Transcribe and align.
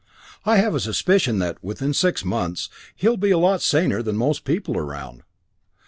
I 0.45 0.57
have 0.57 0.73
a 0.73 0.79
suspicion 0.79 1.37
that, 1.37 1.63
within 1.63 1.93
six 1.93 2.25
months, 2.25 2.69
he'll 2.95 3.17
be 3.17 3.29
a 3.29 3.37
lot 3.37 3.61
saner 3.61 4.01
than 4.01 4.15
most 4.17 4.45
people 4.45 4.75
around. 4.75 5.21